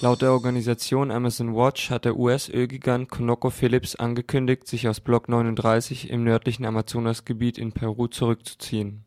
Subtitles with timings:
[0.00, 6.24] Laut der Organisation Amazon Watch hat der US-Ölgigant ConocoPhillips angekündigt, sich aus Block 39 im
[6.24, 9.04] nördlichen Amazonasgebiet in Peru zurückzuziehen.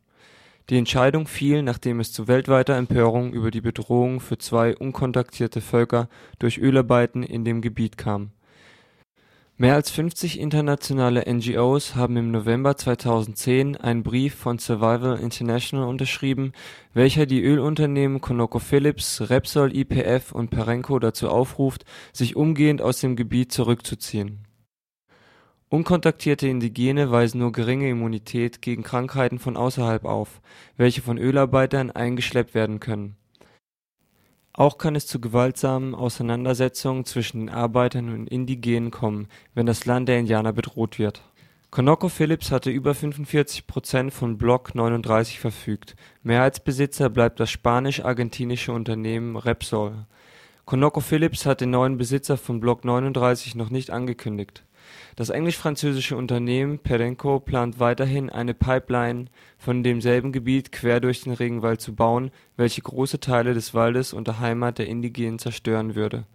[0.69, 6.09] Die Entscheidung fiel, nachdem es zu weltweiter Empörung über die Bedrohung für zwei unkontaktierte Völker
[6.39, 8.31] durch Ölarbeiten in dem Gebiet kam
[9.59, 16.51] Mehr als 50 internationale NGOs haben im November 2010 einen Brief von Survival International unterschrieben,
[16.93, 23.51] welcher die Ölunternehmen ConocoPhillips, Repsol YPF und Perenco dazu aufruft, sich umgehend aus dem Gebiet
[23.51, 24.45] zurückzuziehen.
[25.69, 30.39] Unkontaktierte Indigene weisen nur geringe Immunität gegen Krankheiten von außerhalb auf,
[30.75, 33.16] welche von Ölarbeitern eingeschleppt werden können
[34.57, 40.09] auch kann es zu gewaltsamen Auseinandersetzungen zwischen den Arbeitern und Indigenen kommen, wenn das Land
[40.09, 41.21] der Indianer bedroht wird.
[41.69, 50.07] ConocoPhillips hatte über 45 Prozent von Block 39 verfügt, Mehrheitsbesitzer bleibt das spanisch-argentinische Unternehmen Repsol.
[50.67, 54.63] ConocoPhillips hat den neuen Besitzer von Block 39 noch nicht angekündigt
[55.15, 59.25] das englisch-französische Unternehmen Perenco plant weiterhin eine Pipeline
[59.57, 64.27] von demselben Gebiet quer durch den Regenwald zu bauen, welche große Teile des Waldes und
[64.27, 66.25] der Heimat der Indigenen zerstören würde.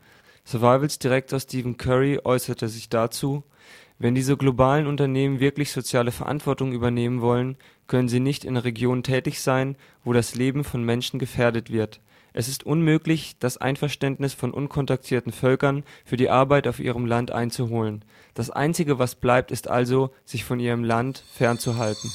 [0.45, 3.45] Survivals-Direktor Stephen Curry äußerte sich dazu:
[4.01, 9.41] „Wenn diese globalen Unternehmen wirklich soziale Verantwortung übernehmen wollen, können sie nicht in Regionen tätig
[9.41, 12.01] sein, wo das Leben von Menschen gefährdet wird
[12.35, 18.05] es ist unmöglich, das Einverständnis von unkontaktierten Völkern für die Arbeit auf ihrem Land einzuholen.
[18.35, 22.11] Das Einzige, was bleibt, ist also, sich von ihrem Land fernzuhalten.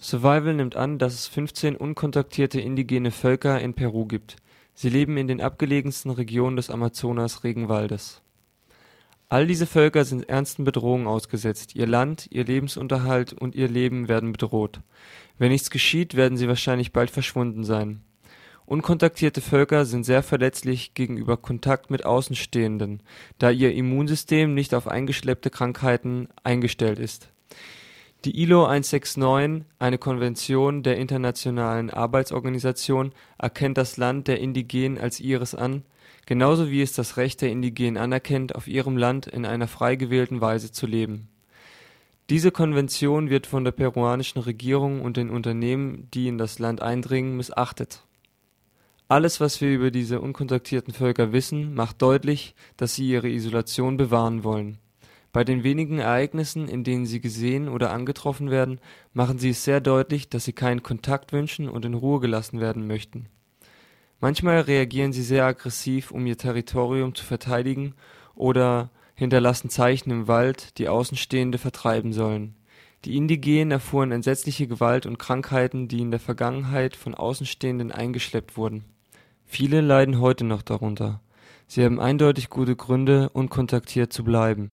[0.00, 4.36] Survival nimmt an, dass es 15 unkontaktierte indigene Völker in Peru gibt.
[4.74, 8.22] Sie leben in den abgelegensten Regionen des Amazonas-Regenwaldes
[9.32, 14.30] All diese Völker sind ernsten Bedrohungen ausgesetzt, ihr Land, ihr Lebensunterhalt und ihr Leben werden
[14.30, 14.80] bedroht.
[15.38, 18.02] Wenn nichts geschieht, werden sie wahrscheinlich bald verschwunden sein.
[18.66, 23.02] Unkontaktierte Völker sind sehr verletzlich gegenüber Kontakt mit Außenstehenden,
[23.38, 27.30] da ihr Immunsystem nicht auf eingeschleppte Krankheiten eingestellt ist.
[28.24, 35.54] Die ILO 169, eine Konvention der Internationalen Arbeitsorganisation, erkennt das Land der Indigenen als ihres
[35.54, 35.82] an
[36.26, 40.40] genauso wie es das Recht der Indigenen anerkennt, auf ihrem Land in einer frei gewählten
[40.40, 41.28] Weise zu leben.
[42.30, 47.36] Diese Konvention wird von der peruanischen Regierung und den Unternehmen, die in das Land eindringen,
[47.36, 48.04] missachtet.
[49.08, 54.44] Alles, was wir über diese unkontaktierten Völker wissen, macht deutlich, dass sie ihre Isolation bewahren
[54.44, 54.78] wollen.
[55.32, 58.80] Bei den wenigen Ereignissen, in denen sie gesehen oder angetroffen werden,
[59.12, 62.86] machen sie es sehr deutlich, dass sie keinen Kontakt wünschen und in Ruhe gelassen werden
[62.86, 63.28] möchten
[64.22, 67.94] Manchmal reagieren sie sehr aggressiv, um ihr Territorium zu verteidigen,
[68.36, 72.54] oder hinterlassen Zeichen im Wald, die Außenstehende vertreiben sollen.
[73.04, 78.84] Die Indigenen erfuhren entsetzliche Gewalt und Krankheiten, die in der Vergangenheit von Außenstehenden eingeschleppt wurden.
[79.44, 81.20] Viele leiden heute noch darunter.
[81.66, 84.68] Sie haben eindeutig gute Gründe, unkontaktiert zu bleiben.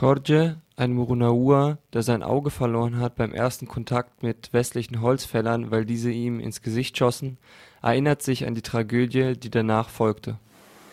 [0.00, 5.84] Jorge, ein Murunaua, der sein Auge verloren hat beim ersten Kontakt mit westlichen Holzfällern, weil
[5.84, 7.38] diese ihm ins Gesicht schossen,
[7.80, 10.38] erinnert sich an die Tragödie, die danach folgte.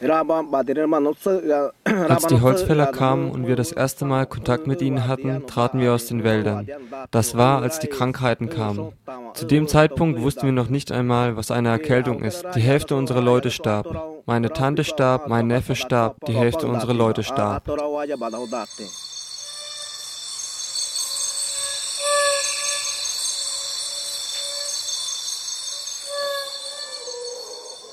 [2.09, 5.94] Als die Holzfäller kamen und wir das erste Mal Kontakt mit ihnen hatten, traten wir
[5.94, 6.67] aus den Wäldern.
[7.12, 8.94] Das war, als die Krankheiten kamen.
[9.35, 12.44] Zu dem Zeitpunkt wussten wir noch nicht einmal, was eine Erkältung ist.
[12.56, 14.23] Die Hälfte unserer Leute starb.
[14.25, 17.68] Meine Tante starb, mein Neffe starb, die Hälfte unserer Leute starb.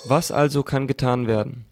[0.05, 1.68] Was also kann getan werden?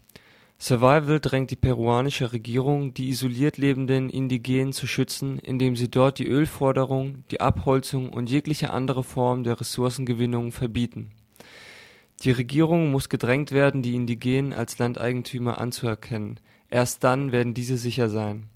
[0.58, 6.26] Survival drängt die peruanische Regierung, die isoliert lebenden Indigenen zu schützen, indem sie dort die
[6.26, 11.10] Ölforderung, die Abholzung und jegliche andere Form der Ressourcengewinnung verbieten.
[12.22, 16.41] Die Regierung muss gedrängt werden, die Indigenen als Landeigentümer anzuerkennen.
[16.70, 18.48] Erst dann werden diese sicher sein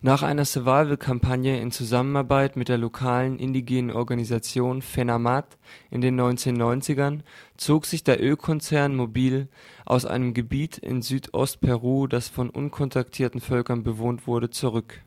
[0.00, 5.56] nach einer Survival-Kampagne in Zusammenarbeit mit der lokalen indigenen Organisation FENAMAT
[5.90, 7.20] in den 1990ern
[7.56, 9.48] zog sich der Ölkonzern Mobil
[9.86, 15.00] aus einem Gebiet in Südost-Peru, das von unkontaktierten Völkern bewohnt wurde, zurück.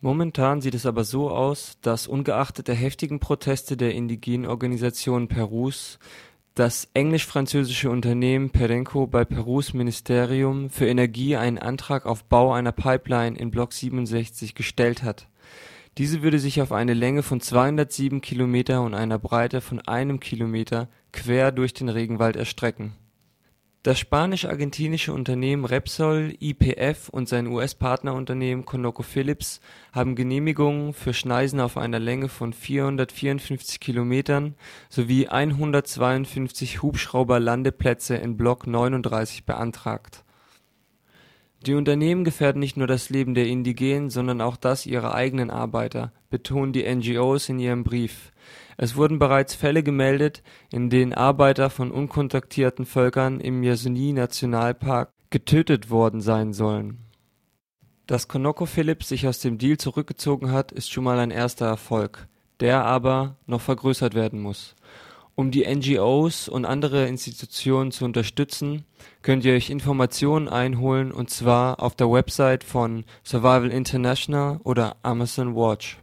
[0.00, 5.98] Momentan sieht es aber so aus, dass ungeachtet der heftigen Proteste der indigenen Organisationen Perus
[6.58, 13.38] das englisch-französische Unternehmen Perenco bei Perus Ministerium für Energie einen Antrag auf Bau einer Pipeline
[13.38, 15.28] in Block 67 gestellt hat.
[15.98, 20.88] Diese würde sich auf eine Länge von 207 Kilometer und einer Breite von einem Kilometer
[21.12, 22.92] quer durch den Regenwald erstrecken
[23.84, 29.60] Das spanisch-argentinische Unternehmen Repsol, YPF und sein US-Partnerunternehmen ConocoPhillips
[29.92, 34.56] haben Genehmigungen für Schneisen auf einer Länge von 454 Kilometern
[34.88, 40.24] sowie 152 Hubschrauberlandeplätze in Block 39 beantragt.
[41.64, 46.12] Die Unternehmen gefährden nicht nur das Leben der Indigenen, sondern auch das ihrer eigenen Arbeiter,
[46.30, 48.32] betonen die NGOs in ihrem Brief.
[48.80, 56.20] Es wurden bereits Fälle gemeldet, in denen Arbeiter von unkontaktierten Völkern im Yasuni-Nationalpark getötet worden
[56.20, 56.98] sein sollen.
[58.06, 62.28] Dass ConocoPhillips sich aus dem Deal zurückgezogen hat, ist schon mal ein erster Erfolg,
[62.60, 64.76] der aber noch vergrößert werden muss.
[65.34, 68.84] Um die NGOs und andere Institutionen zu unterstützen,
[69.22, 75.56] könnt ihr euch Informationen einholen und zwar auf der Website von Survival International oder Amazon
[75.56, 75.98] Watch